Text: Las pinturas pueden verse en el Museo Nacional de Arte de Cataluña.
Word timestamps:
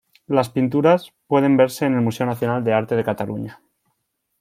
Las 0.25 0.49
pinturas 0.49 1.13
pueden 1.27 1.57
verse 1.57 1.85
en 1.85 1.93
el 1.93 2.01
Museo 2.01 2.25
Nacional 2.25 2.63
de 2.63 2.73
Arte 2.73 2.95
de 2.95 3.03
Cataluña. 3.03 3.61